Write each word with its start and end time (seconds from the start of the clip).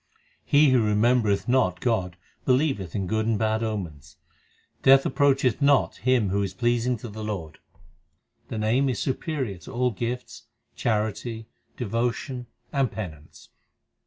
He 0.43 0.71
who 0.71 0.81
remembereth 0.83 1.47
not 1.47 1.79
God 1.79 2.17
believeth 2.43 2.95
in 2.95 3.05
good 3.05 3.27
and 3.27 3.37
bad 3.37 3.61
omens. 3.61 4.17
Death 4.81 5.05
approacheth 5.05 5.61
not 5.61 5.97
him 5.97 6.29
who 6.29 6.41
is 6.41 6.55
pleasing 6.55 6.97
to 6.97 7.07
the 7.07 7.23
Lord. 7.23 7.59
The 8.47 8.57
Name 8.57 8.89
is 8.89 8.97
superior 8.97 9.59
to 9.59 9.71
all 9.71 9.91
gifts, 9.91 10.47
charity, 10.75 11.49
devotion, 11.77 12.47
and 12.73 12.91
penance. 12.91 13.49